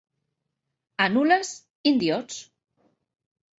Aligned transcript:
A 1.05 1.07
Nulles, 1.17 1.53
indiots. 1.93 2.43